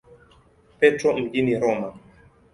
Petro 0.79 1.17
mjini 1.17 1.55
Roma. 1.59 1.93